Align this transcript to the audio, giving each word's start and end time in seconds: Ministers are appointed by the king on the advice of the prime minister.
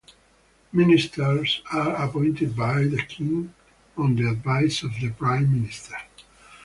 Ministers 0.73 1.61
are 1.71 1.93
appointed 2.07 2.55
by 2.55 2.85
the 2.85 3.03
king 3.03 3.53
on 3.95 4.15
the 4.15 4.29
advice 4.31 4.81
of 4.81 4.93
the 4.99 5.11
prime 5.11 5.51
minister. 5.53 5.95